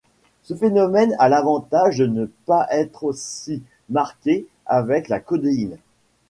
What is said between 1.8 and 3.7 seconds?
de ne pas être aussi